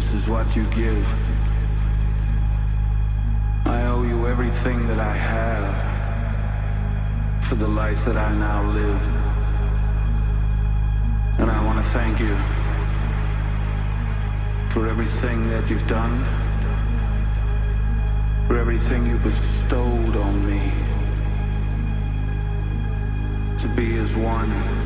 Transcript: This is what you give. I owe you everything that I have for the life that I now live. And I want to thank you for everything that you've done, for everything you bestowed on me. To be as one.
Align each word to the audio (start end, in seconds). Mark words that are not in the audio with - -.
This 0.00 0.14
is 0.14 0.28
what 0.28 0.56
you 0.56 0.64
give. 0.70 1.06
I 3.66 3.84
owe 3.84 4.02
you 4.02 4.28
everything 4.28 4.86
that 4.86 4.98
I 4.98 5.12
have 5.12 5.74
for 7.44 7.56
the 7.56 7.68
life 7.68 8.06
that 8.06 8.16
I 8.16 8.34
now 8.36 8.62
live. 8.70 9.02
And 11.38 11.50
I 11.50 11.64
want 11.66 11.84
to 11.84 11.84
thank 11.84 12.18
you 12.18 12.34
for 14.70 14.88
everything 14.88 15.46
that 15.50 15.68
you've 15.68 15.86
done, 15.86 16.24
for 18.48 18.56
everything 18.56 19.06
you 19.06 19.18
bestowed 19.18 20.16
on 20.16 20.46
me. 20.46 20.72
To 23.58 23.68
be 23.76 23.96
as 23.96 24.16
one. 24.16 24.79